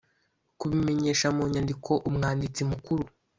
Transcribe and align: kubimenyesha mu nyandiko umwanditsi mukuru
kubimenyesha 0.59 1.27
mu 1.35 1.43
nyandiko 1.53 1.91
umwanditsi 2.09 2.61
mukuru 2.71 3.03